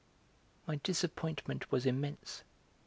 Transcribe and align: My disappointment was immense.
My 0.65 0.77
disappointment 0.77 1.71
was 1.71 1.85
immense. 1.85 2.41